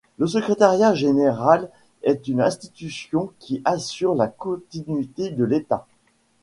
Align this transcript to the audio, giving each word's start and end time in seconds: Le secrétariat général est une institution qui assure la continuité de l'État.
Le 0.17 0.25
secrétariat 0.25 0.95
général 0.95 1.69
est 2.01 2.27
une 2.27 2.41
institution 2.41 3.29
qui 3.37 3.61
assure 3.65 4.15
la 4.15 4.27
continuité 4.29 5.29
de 5.29 5.43
l'État. 5.43 5.85